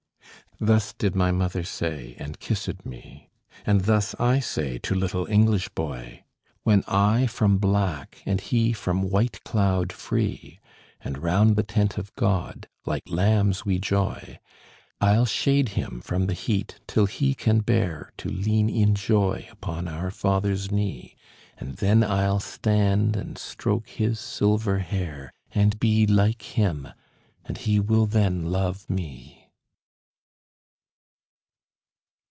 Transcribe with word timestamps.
'"Thus 0.71 0.93
did 0.93 1.15
my 1.15 1.31
mother 1.31 1.63
say, 1.63 2.15
and 2.19 2.39
kissèd 2.39 2.85
me, 2.85 3.31
And 3.65 3.81
thus 3.85 4.13
I 4.19 4.37
say 4.39 4.77
to 4.83 4.93
little 4.93 5.25
English 5.25 5.69
boy: 5.69 6.23
When 6.61 6.83
I 6.87 7.25
from 7.25 7.57
black, 7.57 8.21
and 8.27 8.39
he 8.39 8.71
from 8.71 9.09
white 9.09 9.43
cloud 9.43 9.91
free, 9.91 10.59
And 11.03 11.17
round 11.17 11.55
the 11.55 11.63
tent 11.63 11.97
of 11.97 12.13
God 12.15 12.67
like 12.85 13.01
lambs 13.07 13.65
we 13.65 13.79
joy, 13.79 14.37
I'll 14.99 15.25
shade 15.25 15.69
him 15.69 15.99
from 15.99 16.27
the 16.27 16.35
heat 16.35 16.79
till 16.85 17.07
he 17.07 17.33
can 17.33 17.61
bear 17.61 18.11
To 18.17 18.29
lean 18.29 18.69
in 18.69 18.93
joy 18.93 19.47
upon 19.51 19.87
our 19.87 20.11
Father's 20.11 20.71
knee; 20.71 21.15
And 21.57 21.77
then 21.77 22.03
I'll 22.03 22.39
stand 22.39 23.15
and 23.15 23.35
stroke 23.35 23.89
his 23.89 24.19
silver 24.19 24.77
hair, 24.77 25.33
And 25.55 25.79
be 25.79 26.05
like 26.05 26.43
him, 26.43 26.87
and 27.45 27.57
he 27.57 27.79
will 27.79 28.05
then 28.05 28.51
love 28.51 28.87
me. 28.87 29.39